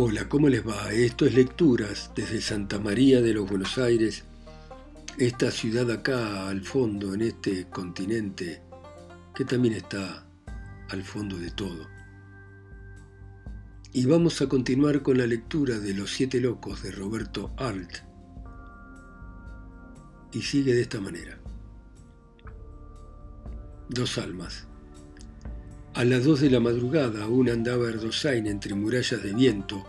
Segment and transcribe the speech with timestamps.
[0.00, 0.92] Hola, ¿cómo les va?
[0.92, 4.22] Esto es Lecturas desde Santa María de los Buenos Aires,
[5.18, 8.62] esta ciudad acá al fondo, en este continente,
[9.34, 10.24] que también está
[10.88, 11.88] al fondo de todo.
[13.92, 17.90] Y vamos a continuar con la lectura de Los Siete Locos de Roberto Alt.
[20.30, 21.40] Y sigue de esta manera.
[23.88, 24.67] Dos almas.
[25.98, 29.84] A las dos de la madrugada aún andaba Erdosain entre murallas de viento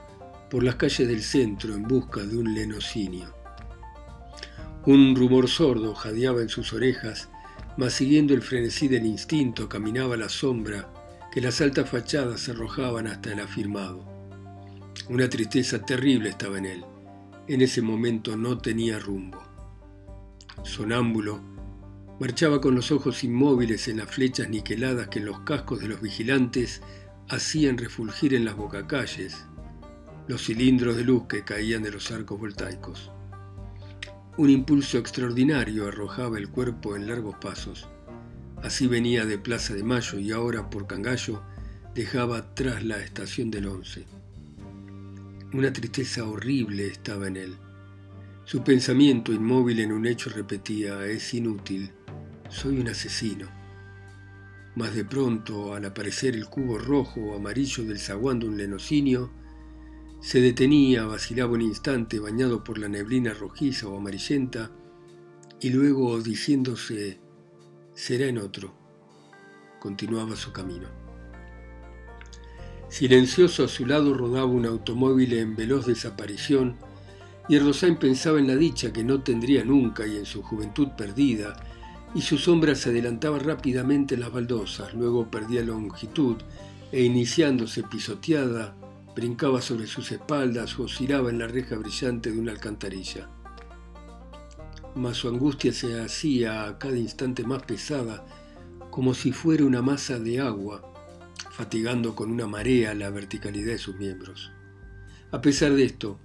[0.50, 3.32] por las calles del centro en busca de un lenocinio.
[4.88, 7.30] Un rumor sordo jadeaba en sus orejas,
[7.78, 10.92] mas siguiendo el frenesí del instinto caminaba la sombra
[11.32, 14.04] que las altas fachadas arrojaban hasta el afirmado.
[15.10, 16.86] Una tristeza terrible estaba en él.
[17.48, 19.44] En ese momento no tenía rumbo.
[20.64, 21.40] Sonámbulo,
[22.20, 26.82] Marchaba con los ojos inmóviles en las flechas niqueladas que los cascos de los vigilantes
[27.30, 29.46] hacían refulgir en las bocacalles,
[30.28, 33.10] los cilindros de luz que caían de los arcos voltaicos.
[34.36, 37.88] Un impulso extraordinario arrojaba el cuerpo en largos pasos.
[38.62, 41.42] Así venía de Plaza de Mayo y ahora por Cangallo
[41.96, 44.06] dejaba tras la estación del once.
[45.54, 47.56] Una tristeza horrible estaba en él.
[48.44, 51.92] Su pensamiento inmóvil en un hecho repetía, es inútil,
[52.50, 53.48] soy un asesino.
[54.76, 59.32] Mas de pronto, al aparecer el cubo rojo o amarillo del zaguán de un lenocinio,
[60.20, 64.72] se detenía, vacilaba un instante bañado por la neblina rojiza o amarillenta,
[65.62, 67.20] y luego diciéndose,
[67.94, 68.74] será en otro,
[69.80, 70.88] continuaba su camino.
[72.90, 76.78] Silencioso a su lado rodaba un automóvil en veloz desaparición,
[77.48, 81.56] y Erdosain pensaba en la dicha que no tendría nunca y en su juventud perdida,
[82.16, 86.38] y su sombra se adelantaba rápidamente en las baldosas, luego perdía longitud
[86.92, 88.76] e iniciándose pisoteada,
[89.16, 93.30] brincaba sobre sus espaldas o oscilaba en la reja brillante de una alcantarilla.
[94.96, 98.26] Mas su angustia se hacía a cada instante más pesada,
[98.90, 100.82] como si fuera una masa de agua,
[101.52, 104.52] fatigando con una marea la verticalidad de sus miembros.
[105.32, 106.20] A pesar de esto,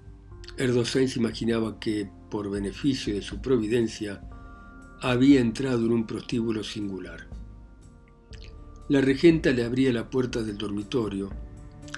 [0.56, 4.22] Erdosain se imaginaba que, por beneficio de su providencia,
[5.10, 7.26] había entrado en un prostíbulo singular.
[8.88, 11.30] La regenta le abría la puerta del dormitorio.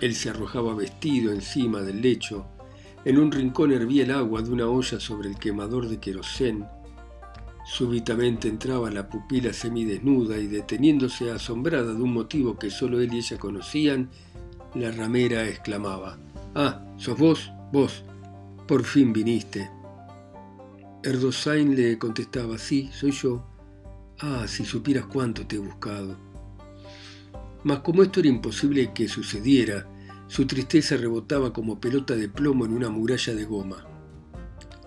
[0.01, 2.47] Él se arrojaba vestido encima del lecho.
[3.05, 6.67] En un rincón hervía el agua de una olla sobre el quemador de querosén.
[7.65, 13.19] Súbitamente entraba la pupila semidesnuda y deteniéndose asombrada de un motivo que solo él y
[13.19, 14.11] ella conocían,
[14.75, 16.19] la ramera exclamaba,
[16.55, 17.53] Ah, ¿sos vos?
[17.73, 18.03] Vos.
[18.67, 19.76] Por fin viniste.
[21.07, 23.47] Erdosain le contestaba, sí, soy yo.
[24.19, 26.19] Ah, si supieras cuánto te he buscado.
[27.63, 29.89] Mas como esto era imposible que sucediera,
[30.27, 33.87] su tristeza rebotaba como pelota de plomo en una muralla de goma.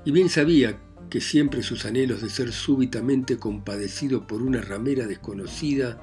[0.03, 0.77] Y bien sabía
[1.09, 6.01] que siempre sus anhelos de ser súbitamente compadecido por una ramera desconocida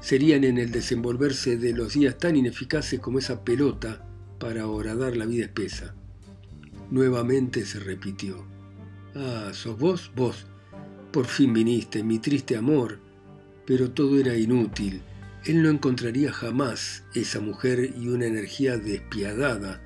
[0.00, 5.26] serían en el desenvolverse de los días tan ineficaces como esa pelota para horadar la
[5.26, 5.94] vida espesa.
[6.90, 8.53] Nuevamente se repitió.
[9.14, 10.10] Ah, ¿sos vos?
[10.16, 10.46] Vos.
[11.12, 12.98] Por fin viniste, mi triste amor.
[13.66, 15.02] Pero todo era inútil.
[15.44, 19.82] Él no encontraría jamás esa mujer y una energía despiadada,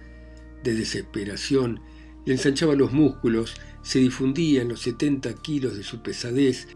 [0.63, 1.81] de desesperación,
[2.25, 6.69] le ensanchaba los músculos, se difundía en los 70 kilos de su pesadez,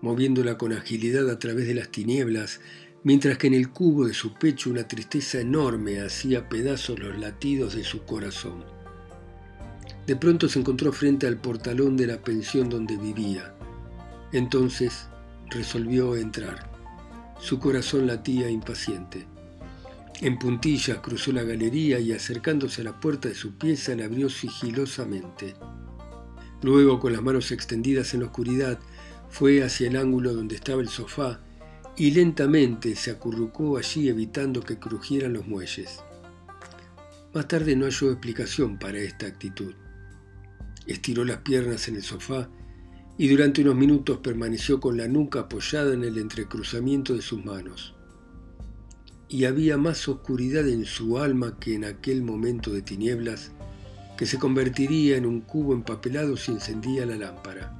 [0.00, 2.60] moviéndola con agilidad a través de las tinieblas,
[3.04, 7.74] mientras que en el cubo de su pecho una tristeza enorme hacía pedazos los latidos
[7.74, 8.81] de su corazón.
[10.06, 13.54] De pronto se encontró frente al portalón de la pensión donde vivía.
[14.32, 15.06] Entonces
[15.48, 16.70] resolvió entrar.
[17.38, 19.26] Su corazón latía impaciente.
[20.20, 24.28] En puntillas cruzó la galería y acercándose a la puerta de su pieza la abrió
[24.28, 25.54] sigilosamente.
[26.62, 28.78] Luego, con las manos extendidas en la oscuridad,
[29.30, 31.40] fue hacia el ángulo donde estaba el sofá
[31.96, 36.00] y lentamente se acurrucó allí evitando que crujieran los muelles.
[37.34, 39.74] Más tarde no halló explicación para esta actitud.
[40.86, 42.48] Estiró las piernas en el sofá
[43.18, 47.94] y durante unos minutos permaneció con la nuca apoyada en el entrecruzamiento de sus manos.
[49.28, 53.52] Y había más oscuridad en su alma que en aquel momento de tinieblas
[54.16, 57.78] que se convertiría en un cubo empapelado si encendía la lámpara.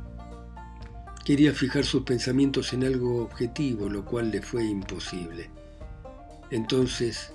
[1.24, 5.50] Quería fijar sus pensamientos en algo objetivo, lo cual le fue imposible.
[6.50, 7.32] Entonces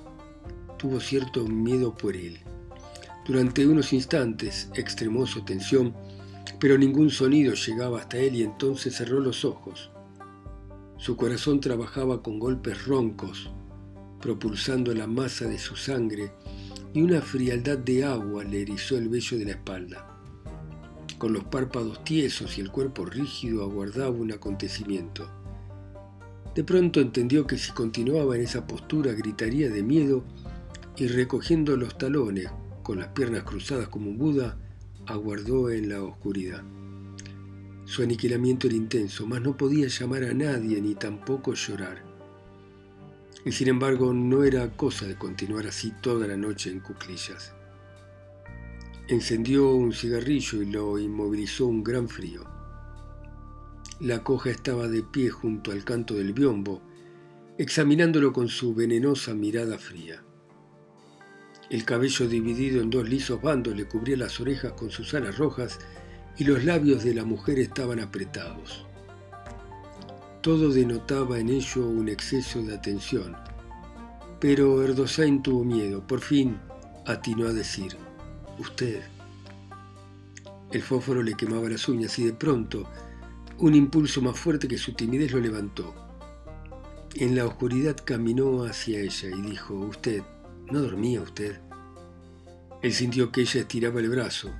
[0.77, 2.39] tuvo cierto miedo por él.
[3.27, 5.93] Durante unos instantes extremó su tensión,
[6.61, 9.91] pero ningún sonido llegaba hasta él y entonces cerró los ojos.
[10.97, 13.51] Su corazón trabajaba con golpes roncos,
[14.21, 16.31] propulsando la masa de su sangre,
[16.93, 20.07] y una frialdad de agua le erizó el vello de la espalda.
[21.17, 25.29] Con los párpados tiesos y el cuerpo rígido aguardaba un acontecimiento.
[26.55, 30.23] De pronto entendió que si continuaba en esa postura gritaría de miedo
[30.95, 32.49] y recogiendo los talones
[32.87, 34.57] con las piernas cruzadas como un Buda,
[35.07, 36.63] aguardó en la oscuridad.
[37.83, 42.01] Su aniquilamiento era intenso, mas no podía llamar a nadie ni tampoco llorar.
[43.43, 47.53] Y sin embargo no era cosa de continuar así toda la noche en cuclillas.
[49.09, 52.45] Encendió un cigarrillo y lo inmovilizó un gran frío.
[53.99, 56.81] La coja estaba de pie junto al canto del biombo,
[57.57, 60.23] examinándolo con su venenosa mirada fría.
[61.69, 65.79] El cabello dividido en dos lisos bandos le cubría las orejas con sus alas rojas
[66.37, 68.85] y los labios de la mujer estaban apretados.
[70.41, 73.35] Todo denotaba en ello un exceso de atención,
[74.39, 76.05] pero Erdosain tuvo miedo.
[76.07, 76.57] Por fin
[77.05, 77.97] atinó a decir,
[78.59, 79.01] usted.
[80.71, 82.89] El fósforo le quemaba las uñas y de pronto
[83.57, 85.93] un impulso más fuerte que su timidez lo levantó.
[87.15, 90.21] En la oscuridad caminó hacia ella y dijo, usted,
[90.71, 91.59] ¿no dormía usted?
[92.81, 94.51] Él sintió que ella estiraba el brazo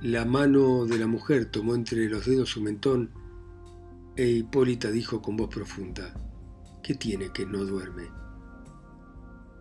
[0.00, 3.10] la mano de la mujer tomó entre los dedos su mentón
[4.14, 6.14] e Hipólita dijo con voz profunda,
[6.84, 8.04] ¿qué tiene que no duerme?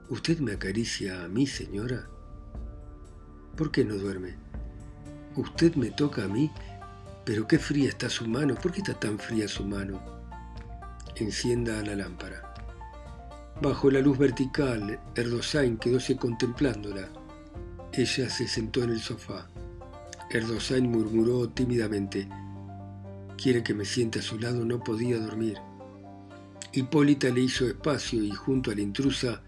[0.09, 2.07] ¿Usted me acaricia a mí, señora?
[3.55, 4.35] ¿Por qué no duerme?
[5.35, 6.51] Usted me toca a mí,
[7.25, 8.53] pero qué fría está su mano.
[8.53, 9.99] ¿Por qué está tan fría su mano?
[11.15, 12.46] Encienda la lámpara.
[13.59, 17.09] Bajo la luz vertical, Erdosain quedóse contemplándola.
[17.91, 19.47] Ella se sentó en el sofá.
[20.29, 22.29] Erdosain murmuró tímidamente.
[23.35, 25.57] Quiere que me siente a su lado, no podía dormir.
[26.71, 29.41] Hipólita le hizo espacio y junto a la intrusa,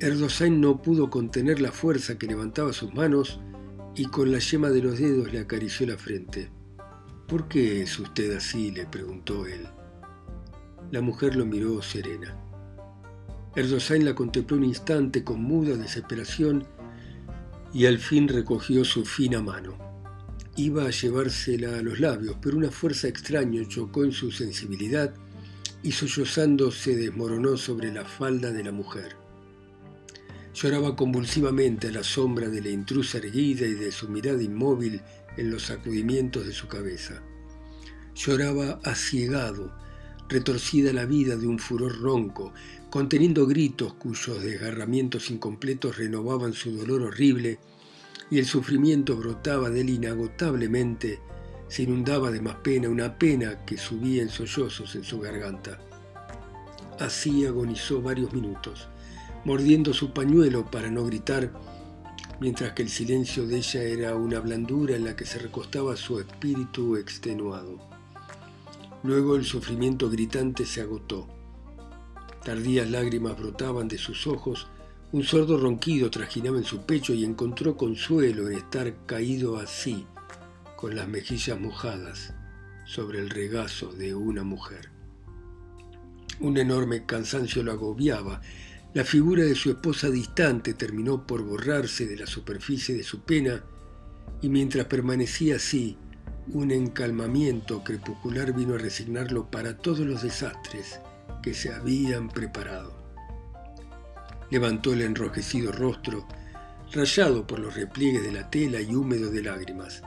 [0.00, 3.40] Erdosain no pudo contener la fuerza que levantaba sus manos
[3.94, 6.50] y con la yema de los dedos le acarició la frente.
[7.28, 8.72] ¿Por qué es usted así?
[8.72, 9.68] le preguntó él.
[10.90, 12.49] La mujer lo miró serena.
[13.56, 16.64] Erdosain la contempló un instante con muda desesperación
[17.72, 19.76] y al fin recogió su fina mano.
[20.56, 25.14] Iba a llevársela a los labios, pero una fuerza extraña chocó en su sensibilidad
[25.82, 29.16] y sollozando se desmoronó sobre la falda de la mujer.
[30.54, 35.00] Lloraba convulsivamente a la sombra de la intrusa erguida y de su mirada inmóvil
[35.36, 37.22] en los sacudimientos de su cabeza.
[38.14, 39.72] Lloraba asiegado,
[40.28, 42.52] retorcida la vida de un furor ronco,
[42.90, 47.60] conteniendo gritos cuyos desgarramientos incompletos renovaban su dolor horrible
[48.30, 51.20] y el sufrimiento brotaba de él inagotablemente,
[51.68, 55.78] se inundaba de más pena, una pena que subía en sollozos en su garganta.
[56.98, 58.88] Así agonizó varios minutos,
[59.44, 61.52] mordiendo su pañuelo para no gritar,
[62.40, 66.18] mientras que el silencio de ella era una blandura en la que se recostaba su
[66.18, 67.78] espíritu extenuado.
[69.04, 71.39] Luego el sufrimiento gritante se agotó.
[72.44, 74.68] Tardías lágrimas brotaban de sus ojos
[75.12, 80.06] un sordo ronquido trajinaba en su pecho y encontró consuelo en estar caído así,
[80.76, 82.32] con las mejillas mojadas,
[82.86, 84.88] sobre el regazo de una mujer.
[86.38, 88.40] Un enorme cansancio lo agobiaba.
[88.94, 93.64] La figura de su esposa distante terminó por borrarse de la superficie de su pena
[94.40, 95.98] y mientras permanecía así,
[96.52, 101.00] un encalmamiento crepuscular vino a resignarlo para todos los desastres
[101.42, 102.92] que se habían preparado.
[104.50, 106.26] Levantó el enrojecido rostro,
[106.92, 110.02] rayado por los repliegues de la tela y húmedo de lágrimas.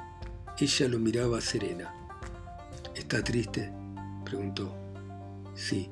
[0.60, 1.94] Ella lo miraba serena.
[2.96, 3.72] ¿Está triste?
[4.26, 4.76] preguntó.
[5.56, 5.90] Sí.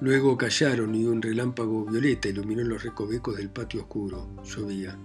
[0.00, 4.28] Luego callaron y un relámpago violeta iluminó los recovecos del patio oscuro.
[4.44, 4.96] Llovía.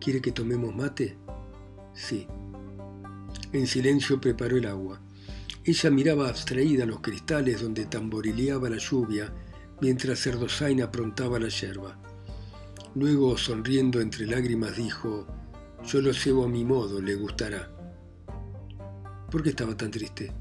[0.00, 1.16] ¿Quiere que tomemos mate?
[1.94, 2.26] Sí.
[3.52, 5.00] En silencio preparó el agua.
[5.64, 9.32] Ella miraba abstraída los cristales donde tamborileaba la lluvia
[9.80, 11.98] mientras Erdosain aprontaba la yerba.
[12.94, 15.26] Luego, sonriendo entre lágrimas, dijo,
[15.86, 17.70] yo lo cebo a mi modo, le gustará.
[19.30, 20.32] ¿Por qué estaba tan triste?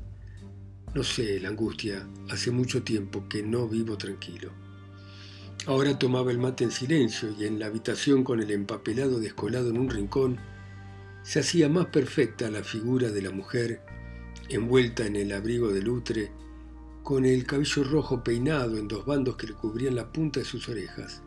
[0.95, 2.07] No sé, la angustia.
[2.31, 4.51] Hace mucho tiempo que no vivo tranquilo.
[5.67, 9.77] Ahora tomaba el mate en silencio y en la habitación con el empapelado descolado en
[9.77, 10.39] un rincón,
[11.21, 13.81] se hacía más perfecta la figura de la mujer,
[14.49, 16.31] envuelta en el abrigo de lutre,
[17.03, 20.67] con el cabello rojo peinado en dos bandos que le cubrían la punta de sus
[20.69, 21.21] orejas.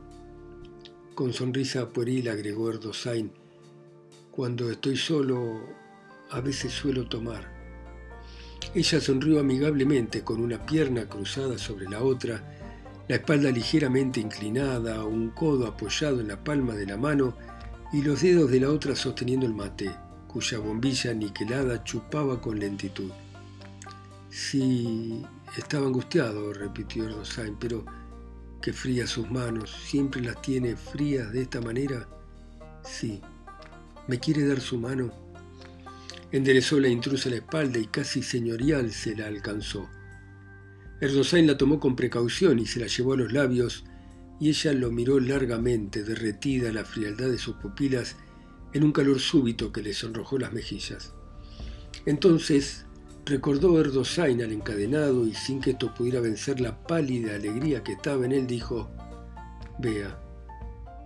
[1.14, 3.33] Con sonrisa pueril agregó Erdosain,
[4.31, 5.61] cuando estoy solo,
[6.31, 7.52] a veces suelo tomar.
[8.75, 12.43] Ella sonrió amigablemente con una pierna cruzada sobre la otra,
[13.09, 17.37] la espalda ligeramente inclinada, un codo apoyado en la palma de la mano
[17.93, 19.95] y los dedos de la otra sosteniendo el mate,
[20.33, 23.11] cuya bombilla niquelada chupaba con lentitud.
[24.31, 25.23] Sí,
[25.59, 27.85] estaba angustiado, repitió Erdosain, pero
[28.62, 32.09] qué frías sus manos, siempre las tiene frías de esta manera.
[32.83, 33.21] Sí,
[34.09, 35.12] ¿me quiere dar su mano?
[36.31, 39.87] Enderezó la intrusa la espalda y casi señorial se la alcanzó.
[41.03, 43.85] Erdosain la tomó con precaución y se la llevó a los labios,
[44.41, 48.17] y ella lo miró largamente, derretida la frialdad de sus pupilas
[48.73, 51.12] en un calor súbito que le sonrojó las mejillas.
[52.07, 52.87] Entonces
[53.25, 58.25] recordó Erdosain al encadenado y sin que esto pudiera vencer la pálida alegría que estaba
[58.25, 58.91] en él, dijo,
[59.79, 60.19] Vea,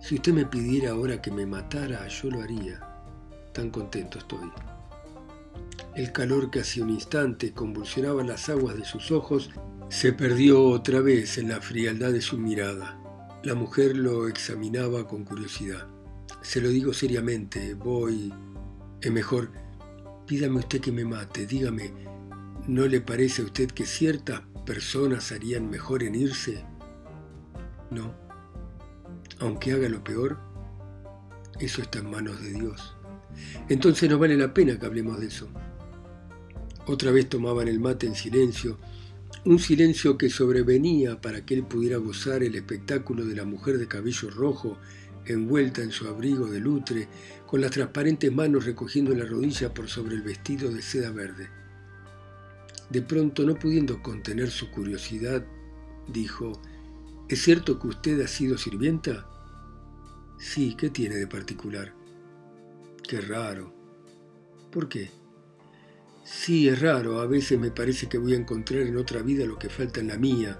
[0.01, 2.79] si usted me pidiera ahora que me matara, yo lo haría.
[3.53, 4.51] Tan contento estoy.
[5.95, 9.49] El calor que hacía un instante convulsionaba las aguas de sus ojos
[9.89, 12.99] se perdió otra vez en la frialdad de su mirada.
[13.43, 15.87] La mujer lo examinaba con curiosidad.
[16.47, 18.33] Se lo digo seriamente, voy...
[19.01, 19.51] Es mejor,
[20.25, 21.91] pídame usted que me mate, dígame,
[22.69, 26.63] ¿no le parece a usted que ciertas personas harían mejor en irse?
[27.91, 28.15] No.
[29.39, 30.39] Aunque haga lo peor,
[31.59, 32.95] eso está en manos de Dios.
[33.67, 35.49] Entonces no vale la pena que hablemos de eso.
[36.85, 38.77] Otra vez tomaban el mate en silencio,
[39.43, 43.89] un silencio que sobrevenía para que él pudiera gozar el espectáculo de la mujer de
[43.89, 44.77] cabello rojo
[45.33, 47.07] envuelta en su abrigo de lutre,
[47.45, 51.49] con las transparentes manos recogiendo la rodilla por sobre el vestido de seda verde.
[52.89, 55.45] De pronto, no pudiendo contener su curiosidad,
[56.07, 56.61] dijo,
[57.29, 59.27] ¿Es cierto que usted ha sido sirvienta?
[60.39, 61.93] Sí, ¿qué tiene de particular?
[63.05, 63.73] Qué raro.
[64.71, 65.11] ¿Por qué?
[66.23, 69.59] Sí, es raro, a veces me parece que voy a encontrar en otra vida lo
[69.59, 70.57] que falta en la mía.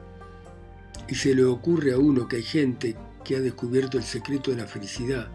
[1.07, 4.57] Y se le ocurre a uno que hay gente que ha descubierto el secreto de
[4.57, 5.27] la felicidad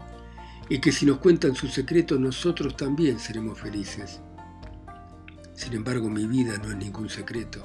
[0.67, 4.19] y que si nos cuentan su secreto nosotros también seremos felices.
[5.53, 7.63] Sin embargo, mi vida no es ningún secreto.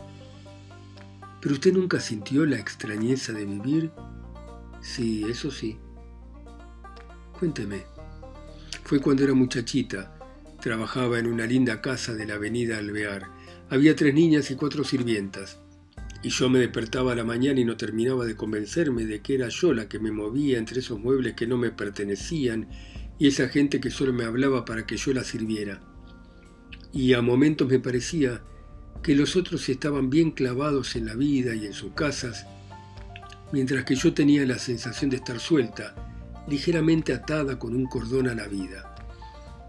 [1.41, 3.91] ¿Pero usted nunca sintió la extrañeza de vivir?
[4.83, 5.79] Sí, eso sí.
[7.39, 7.85] Cuénteme.
[8.85, 10.15] Fue cuando era muchachita
[10.61, 13.29] Trabajaba en una linda casa de la avenida Alvear.
[13.71, 15.59] Había tres niñas y cuatro sirvientas.
[16.23, 19.49] Y yo me despertaba a la mañana y no terminaba de convencerme de que era
[19.49, 22.69] yo la que me movía entre esos muebles que no me pertenecían
[23.19, 25.81] y esa gente que solo me hablaba para que yo la sirviera.
[26.93, 28.43] Y a momentos me parecía
[29.03, 32.47] que los otros estaban bien clavados en la vida y en sus casas,
[33.53, 35.95] mientras que yo tenía la sensación de estar suelta,
[36.49, 38.95] ligeramente atada con un cordón a la vida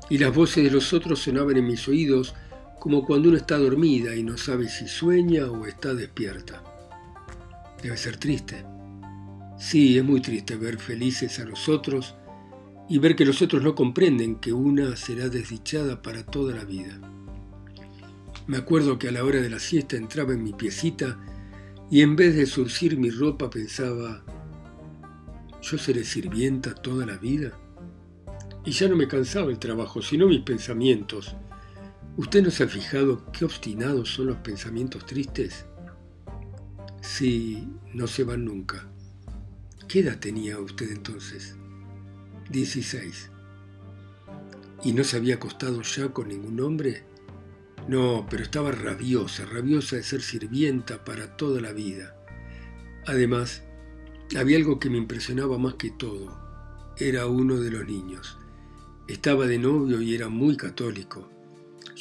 [0.09, 2.33] y las voces de los otros sonaban en mis oídos
[2.79, 6.63] como cuando uno está dormida y no sabe si sueña o está despierta.
[7.81, 8.65] Debe ser triste.
[9.57, 12.15] Sí, es muy triste ver felices a los otros
[12.87, 16.99] y ver que los otros no comprenden que una será desdichada para toda la vida.
[18.47, 21.19] Me acuerdo que a la hora de la siesta entraba en mi piecita
[21.91, 24.23] y en vez de surcir mi ropa pensaba,
[25.61, 27.53] ¿yo seré sirvienta toda la vida?
[28.65, 31.35] y ya no me cansaba el trabajo, sino mis pensamientos.
[32.19, 35.63] ¿Usted no se ha fijado qué obstinados son los pensamientos tristes?
[36.99, 38.89] Sí, no se van nunca.
[39.87, 41.55] ¿Qué edad tenía usted entonces?
[42.49, 43.31] Dieciséis.
[44.83, 47.05] ¿Y no se había acostado ya con ningún hombre?
[47.87, 52.17] No, pero estaba rabiosa, rabiosa de ser sirvienta para toda la vida.
[53.07, 53.63] Además,
[54.37, 56.37] había algo que me impresionaba más que todo.
[56.97, 58.37] Era uno de los niños.
[59.07, 61.38] Estaba de novio y era muy católico.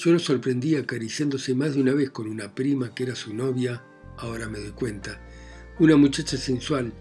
[0.01, 3.83] Yo lo sorprendí acariciándose más de una vez con una prima que era su novia,
[4.17, 5.21] ahora me doy cuenta,
[5.81, 6.93] una muchacha sensual,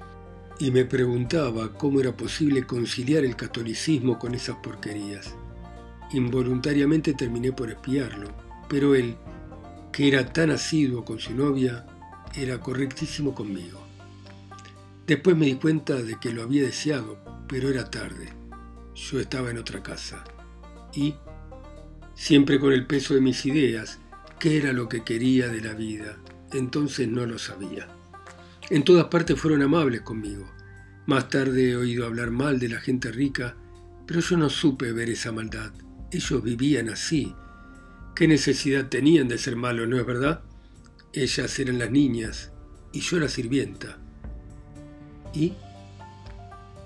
[0.58, 5.36] y me preguntaba cómo era posible conciliar el catolicismo con esas porquerías.
[6.12, 8.34] Involuntariamente terminé por espiarlo,
[8.68, 9.16] pero él,
[9.92, 11.86] que era tan asiduo con su novia,
[12.34, 13.80] era correctísimo conmigo.
[15.06, 18.34] Después me di cuenta de que lo había deseado, pero era tarde.
[18.96, 20.24] Yo estaba en otra casa.
[20.96, 21.14] Y,
[22.18, 24.00] siempre con el peso de mis ideas,
[24.40, 26.18] qué era lo que quería de la vida,
[26.52, 27.88] entonces no lo sabía.
[28.70, 30.52] En todas partes fueron amables conmigo.
[31.06, 33.56] Más tarde he oído hablar mal de la gente rica,
[34.08, 35.72] pero yo no supe ver esa maldad.
[36.12, 37.34] Ellos vivían así.
[38.16, 40.42] ¿Qué necesidad tenían de ser malos, no es verdad?
[41.14, 42.52] Ellas eran las niñas
[42.92, 44.00] y yo la sirvienta.
[45.36, 45.54] ¿Y?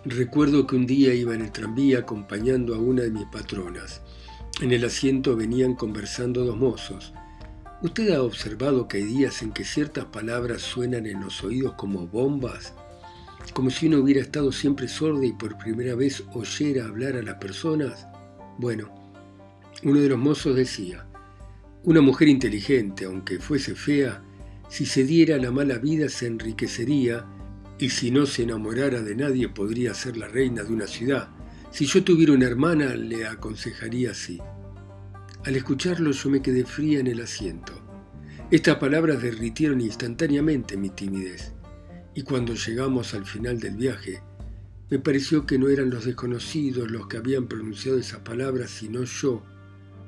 [0.03, 4.01] Recuerdo que un día iba en el tranvía acompañando a una de mis patronas.
[4.61, 7.13] En el asiento venían conversando dos mozos.
[7.81, 12.05] ¿Usted ha observado que hay días en que ciertas palabras suenan en los oídos como
[12.05, 12.75] bombas?
[13.53, 17.35] como si uno hubiera estado siempre sorda y por primera vez oyera hablar a las
[17.35, 18.07] personas?
[18.59, 18.93] Bueno,
[19.83, 21.07] uno de los mozos decía,
[21.83, 24.21] una mujer inteligente, aunque fuese fea,
[24.69, 27.25] si se diera la mala vida se enriquecería
[27.79, 31.29] y si no se enamorara de nadie podría ser la reina de una ciudad.
[31.71, 34.39] Si yo tuviera una hermana le aconsejaría así.
[35.43, 37.73] Al escucharlo yo me quedé fría en el asiento.
[38.51, 41.53] Estas palabras derritieron instantáneamente mi timidez
[42.13, 44.21] y cuando llegamos al final del viaje,
[44.91, 49.41] me pareció que no eran los desconocidos los que habían pronunciado esas palabras, sino yo,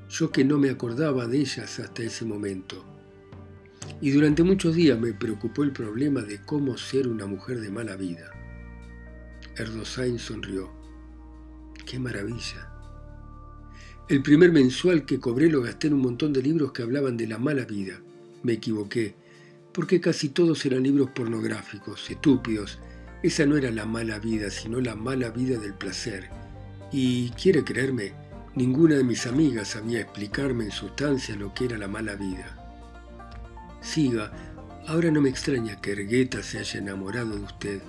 [0.08, 2.86] yo que no me acordaba de ellas hasta ese momento.
[4.02, 7.96] Y durante muchos días me preocupó el problema de cómo ser una mujer de mala
[7.96, 8.30] vida.
[9.58, 10.70] Erdosain sonrió.
[11.86, 12.73] ¡Qué maravilla!
[14.10, 17.26] El primer mensual que cobré lo gasté en un montón de libros que hablaban de
[17.26, 18.02] la mala vida.
[18.44, 19.16] Me equivoqué
[19.74, 22.80] porque casi todos eran libros pornográficos, estúpidos.
[23.24, 26.30] Esa no era la mala vida, sino la mala vida del placer.
[26.92, 28.14] Y, quiere creerme,
[28.56, 32.60] ninguna de mis amigas sabía explicarme en sustancia lo que era la mala vida.
[33.82, 34.32] Siga,
[34.86, 37.82] ahora no me extraña que Ergueta se haya enamorado de usted.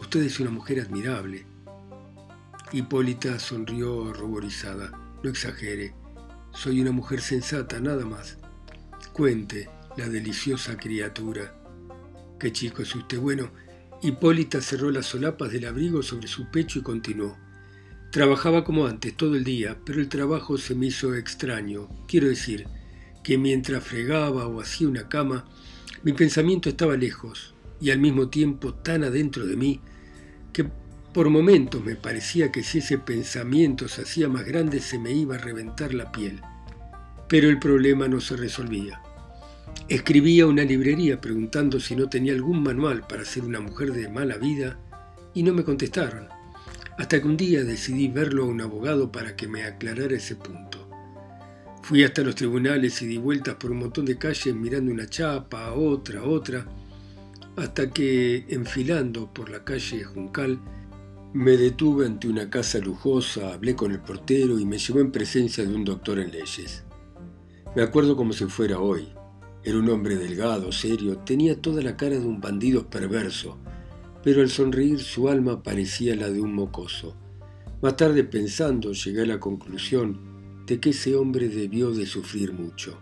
[0.00, 1.46] Usted es una mujer admirable.
[2.72, 5.07] Hipólita sonrió ruborizada.
[5.22, 5.94] No exagere.
[6.52, 8.38] Soy una mujer sensata, nada más.
[9.12, 11.54] Cuente, la deliciosa criatura.
[12.38, 13.18] Qué chico es usted.
[13.18, 13.50] Bueno,
[14.00, 17.36] Hipólita cerró las solapas del abrigo sobre su pecho y continuó.
[18.12, 21.88] Trabajaba como antes, todo el día, pero el trabajo se me hizo extraño.
[22.06, 22.66] Quiero decir,
[23.22, 25.44] que mientras fregaba o hacía una cama,
[26.02, 29.80] mi pensamiento estaba lejos y al mismo tiempo tan adentro de mí
[30.52, 30.70] que
[31.18, 35.34] por momentos me parecía que si ese pensamiento se hacía más grande se me iba
[35.34, 36.40] a reventar la piel.
[37.28, 39.02] Pero el problema no se resolvía.
[39.88, 44.08] Escribí a una librería preguntando si no tenía algún manual para ser una mujer de
[44.08, 44.78] mala vida
[45.34, 46.28] y no me contestaron,
[46.98, 50.88] hasta que un día decidí verlo a un abogado para que me aclarara ese punto.
[51.82, 55.72] Fui hasta los tribunales y di vueltas por un montón de calles mirando una chapa,
[55.72, 56.64] otra, otra,
[57.56, 60.60] hasta que, enfilando por la calle Juncal,
[61.34, 65.64] me detuve ante una casa lujosa, hablé con el portero y me llevó en presencia
[65.64, 66.84] de un doctor en leyes.
[67.76, 69.08] Me acuerdo como si fuera hoy.
[69.62, 73.58] Era un hombre delgado, serio, tenía toda la cara de un bandido perverso,
[74.22, 77.14] pero al sonreír su alma parecía la de un mocoso.
[77.82, 82.98] Más tarde pensando llegué a la conclusión de que ese hombre debió de sufrir mucho.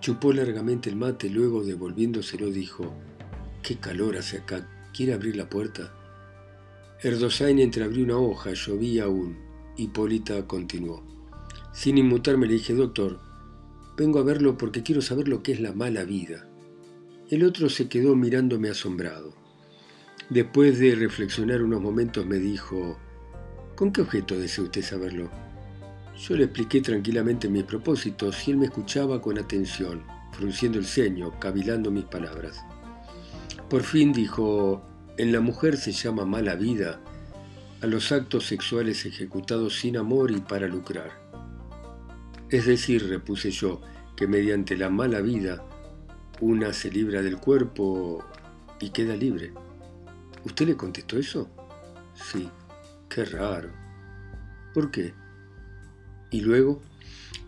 [0.00, 2.94] Chupó largamente el mate, luego devolviéndoselo dijo,
[3.62, 4.70] ¿Qué calor hace acá?
[4.92, 5.92] ¿Quiere abrir la puerta?
[7.04, 9.36] Erdosain entreabrió una hoja, llovía aún.
[9.76, 11.04] Hipólita continuó.
[11.72, 13.20] Sin inmutarme le dije, doctor,
[13.96, 16.48] Vengo a verlo porque quiero saber lo que es la mala vida.
[17.30, 19.32] El otro se quedó mirándome asombrado.
[20.30, 22.98] Después de reflexionar unos momentos me dijo,
[23.76, 25.30] ¿con qué objeto desea usted saberlo?
[26.18, 31.38] Yo le expliqué tranquilamente mis propósitos y él me escuchaba con atención, frunciendo el ceño,
[31.38, 32.64] cavilando mis palabras.
[33.70, 34.82] Por fin dijo,
[35.16, 37.00] en la mujer se llama mala vida
[37.80, 41.12] a los actos sexuales ejecutados sin amor y para lucrar.
[42.50, 43.80] Es decir, repuse yo,
[44.16, 45.64] que mediante la mala vida
[46.40, 48.24] una se libra del cuerpo
[48.80, 49.52] y queda libre.
[50.44, 51.48] ¿Usted le contestó eso?
[52.14, 52.48] Sí,
[53.08, 53.70] qué raro.
[54.72, 55.14] ¿Por qué?
[56.30, 56.82] Y luego,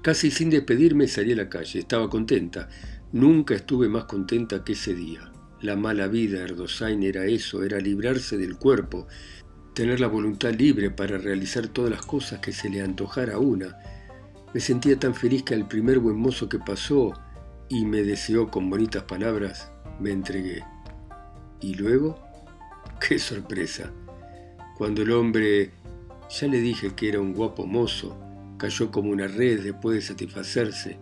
[0.03, 1.81] casi sin despedirme, salí a la calle.
[1.81, 2.69] Estaba contenta.
[3.13, 5.33] Nunca estuve más contenta que ese día.
[5.63, 9.07] La mala vida, Erdosain, era eso, era librarse del cuerpo,
[9.75, 13.79] tener la voluntad libre para realizar todas las cosas que se le antojara una,
[14.53, 17.13] me sentía tan feliz que al primer buen mozo que pasó
[17.69, 20.63] y me deseó con bonitas palabras, me entregué.
[21.61, 22.19] Y luego,
[23.07, 23.93] qué sorpresa.
[24.79, 25.73] Cuando el hombre,
[26.29, 28.17] ya le dije que era un guapo mozo,
[28.59, 30.99] cayó como una red después de satisfacerse.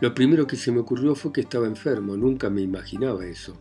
[0.00, 3.58] Lo primero que se me ocurrió fue que estaba enfermo, nunca me imaginaba eso.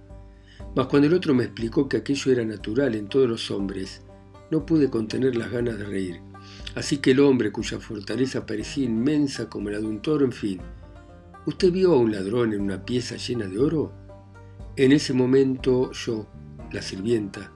[0.75, 4.01] Mas cuando el otro me explicó que aquello era natural en todos los hombres,
[4.51, 6.21] no pude contener las ganas de reír.
[6.75, 10.61] Así que el hombre cuya fortaleza parecía inmensa como la de un toro, en fin.
[11.45, 13.91] ¿Usted vio a un ladrón en una pieza llena de oro?
[14.77, 16.27] En ese momento yo,
[16.71, 17.51] la sirvienta,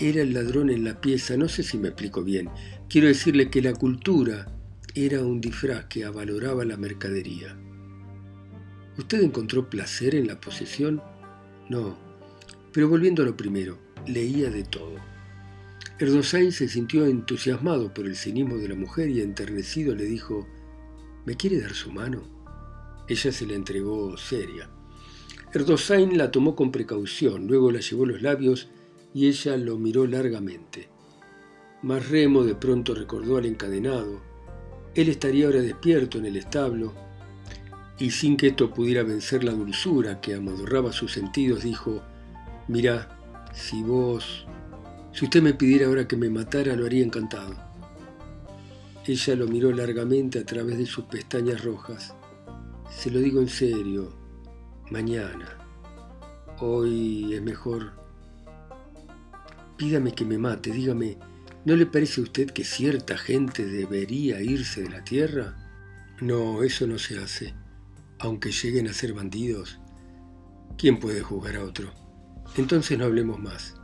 [0.00, 2.48] era el ladrón en la pieza, no sé si me explico bien.
[2.88, 4.46] Quiero decirle que la cultura
[4.94, 7.56] era un disfraz que avaloraba la mercadería.
[8.96, 11.02] ¿Usted encontró placer en la posesión?
[11.68, 12.07] No,
[12.78, 14.94] pero volviendo a lo primero, leía de todo.
[15.98, 20.46] Erdosain se sintió entusiasmado por el cinismo de la mujer y enternecido le dijo,
[21.26, 22.22] ¿me quiere dar su mano?
[23.08, 24.70] Ella se la entregó seria.
[25.52, 28.68] Erdosain la tomó con precaución, luego la llevó los labios
[29.12, 30.88] y ella lo miró largamente.
[31.82, 34.22] Mas Remo de pronto recordó al encadenado.
[34.94, 36.94] Él estaría ahora despierto en el establo,
[37.98, 42.04] y sin que esto pudiera vencer la dulzura que amodorraba sus sentidos, dijo,
[42.68, 43.08] Mirá,
[43.54, 44.46] si vos,
[45.12, 47.56] si usted me pidiera ahora que me matara, lo haría encantado.
[49.06, 52.14] Ella lo miró largamente a través de sus pestañas rojas.
[52.90, 54.14] Se lo digo en serio,
[54.90, 55.56] mañana.
[56.60, 57.92] Hoy es mejor.
[59.78, 61.16] Pídame que me mate, dígame,
[61.64, 65.56] ¿no le parece a usted que cierta gente debería irse de la tierra?
[66.20, 67.54] No, eso no se hace.
[68.18, 69.80] Aunque lleguen a ser bandidos,
[70.76, 71.97] ¿quién puede juzgar a otro?
[72.56, 73.74] Entonces no hablemos más.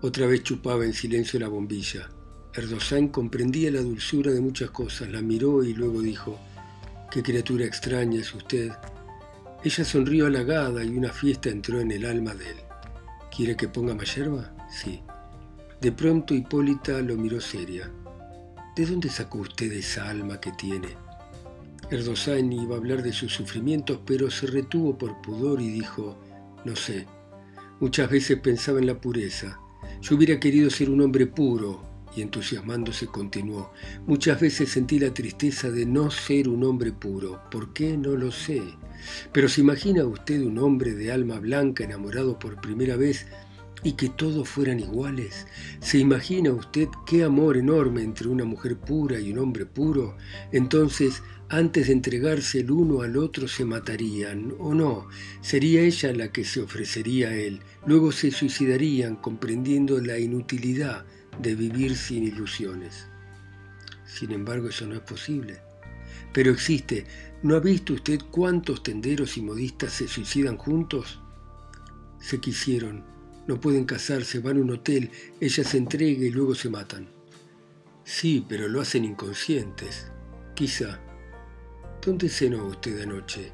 [0.00, 2.08] Otra vez chupaba en silencio la bombilla.
[2.52, 6.38] Erdosain comprendía la dulzura de muchas cosas, la miró y luego dijo,
[7.10, 8.72] Qué criatura extraña es usted.
[9.62, 12.56] Ella sonrió halagada y una fiesta entró en el alma de él.
[13.34, 14.52] ¿Quiere que ponga más yerba?
[14.68, 15.00] Sí.
[15.80, 17.90] De pronto Hipólita lo miró seria.
[18.76, 20.88] ¿De dónde sacó usted esa alma que tiene?
[21.90, 26.18] Erdosain iba a hablar de sus sufrimientos, pero se retuvo por pudor y dijo,
[26.64, 27.06] no sé,
[27.84, 29.60] muchas veces pensaba en la pureza.
[30.00, 31.82] Yo hubiera querido ser un hombre puro,
[32.16, 33.72] y entusiasmándose continuó,
[34.06, 37.42] muchas veces sentí la tristeza de no ser un hombre puro.
[37.50, 37.98] ¿Por qué?
[37.98, 38.62] No lo sé.
[39.32, 43.26] Pero se imagina usted un hombre de alma blanca enamorado por primera vez
[43.84, 45.46] y que todos fueran iguales?
[45.80, 50.16] ¿Se imagina usted qué amor enorme entre una mujer pura y un hombre puro?
[50.52, 55.08] Entonces, antes de entregarse el uno al otro se matarían, o no,
[55.40, 61.04] sería ella la que se ofrecería a él, luego se suicidarían comprendiendo la inutilidad
[61.40, 63.06] de vivir sin ilusiones.
[64.06, 65.60] Sin embargo, eso no es posible.
[66.32, 67.04] Pero existe.
[67.42, 71.20] ¿No ha visto usted cuántos tenderos y modistas se suicidan juntos?
[72.18, 73.04] Se quisieron,
[73.46, 77.08] no pueden casarse, van a un hotel, ella se entrega y luego se matan.
[78.04, 80.10] Sí, pero lo hacen inconscientes.
[80.54, 81.03] Quizá.
[82.04, 83.50] ¿Dónde cenó usted anoche?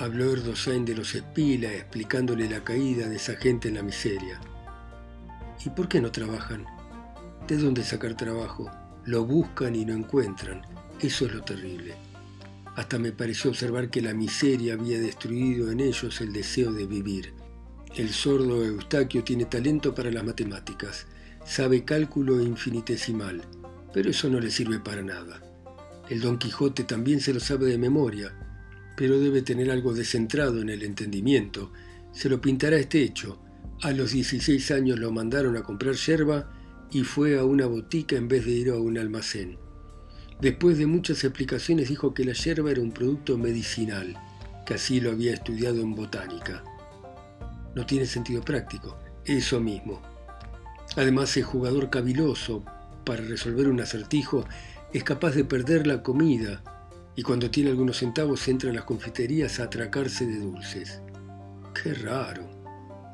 [0.00, 4.40] Habló Erdosain de los Espila, explicándole la caída de esa gente en la miseria.
[5.64, 6.66] ¿Y por qué no trabajan?
[7.46, 8.68] ¿De dónde sacar trabajo?
[9.04, 10.62] Lo buscan y no encuentran.
[10.98, 11.94] Eso es lo terrible.
[12.74, 17.32] Hasta me pareció observar que la miseria había destruido en ellos el deseo de vivir.
[17.94, 21.06] El sordo Eustaquio tiene talento para las matemáticas,
[21.44, 23.42] sabe cálculo infinitesimal,
[23.94, 25.51] pero eso no le sirve para nada.
[26.08, 28.32] El Don Quijote también se lo sabe de memoria,
[28.96, 31.72] pero debe tener algo descentrado en el entendimiento.
[32.12, 33.40] Se lo pintará este hecho.
[33.82, 36.52] A los 16 años lo mandaron a comprar yerba
[36.90, 39.58] y fue a una botica en vez de ir a un almacén.
[40.40, 44.16] Después de muchas explicaciones dijo que la yerba era un producto medicinal,
[44.66, 46.64] que así lo había estudiado en botánica
[47.74, 48.96] no tiene sentido práctico.
[49.24, 50.00] Eso mismo.
[50.96, 52.64] Además es jugador caviloso.
[53.04, 54.44] Para resolver un acertijo
[54.92, 56.62] es capaz de perder la comida
[57.16, 61.00] y cuando tiene algunos centavos entra a las confiterías a atracarse de dulces.
[61.74, 62.48] Qué raro.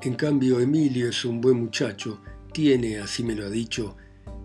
[0.03, 2.21] En cambio, Emilio es un buen muchacho,
[2.53, 3.97] tiene, así me lo ha dicho,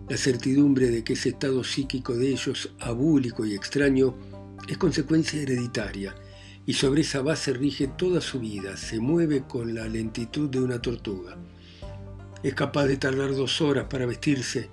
[0.08, 4.16] la certidumbre de que ese estado psíquico de ellos, abúlico y extraño,
[4.68, 6.14] es consecuencia hereditaria
[6.66, 10.80] y sobre esa base rige toda su vida, se mueve con la lentitud de una
[10.80, 11.36] tortuga.
[12.42, 14.70] Es capaz de tardar dos horas para vestirse,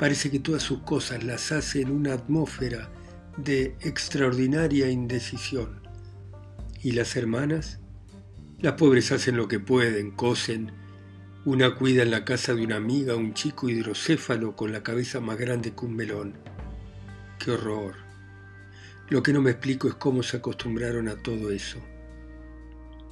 [0.00, 2.90] parece que todas sus cosas las hace en una atmósfera
[3.36, 5.82] de extraordinaria indecisión.
[6.82, 7.80] ¿Y las hermanas?
[8.60, 10.72] Las pobres hacen lo que pueden, cosen.
[11.44, 15.36] Una cuida en la casa de una amiga un chico hidrocéfalo con la cabeza más
[15.36, 16.38] grande que un melón.
[17.38, 17.96] ¡Qué horror!
[19.10, 21.78] Lo que no me explico es cómo se acostumbraron a todo eso.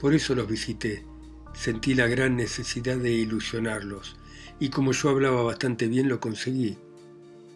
[0.00, 1.04] Por eso los visité.
[1.52, 4.17] Sentí la gran necesidad de ilusionarlos
[4.60, 6.78] y como yo hablaba bastante bien lo conseguí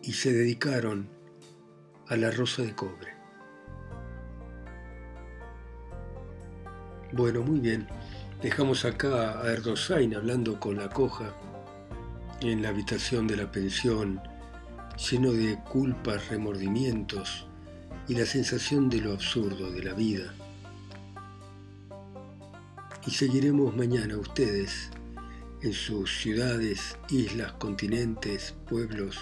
[0.03, 1.09] y se dedicaron
[2.09, 3.13] a la rosa de cobre.
[7.13, 7.87] Bueno, muy bien.
[8.43, 11.35] Dejamos acá a Erdosain hablando con la coja
[12.41, 14.21] en la habitación de la pensión,
[15.11, 17.47] lleno de culpas, remordimientos
[18.09, 20.35] y la sensación de lo absurdo de la vida.
[23.07, 24.91] Y seguiremos mañana ustedes
[25.63, 29.17] en sus ciudades, islas, continentes, pueblos,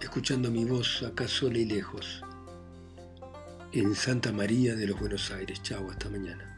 [0.00, 2.22] escuchando mi voz acá sola y lejos,
[3.72, 5.62] en Santa María de los Buenos Aires.
[5.62, 6.57] Chao, hasta mañana.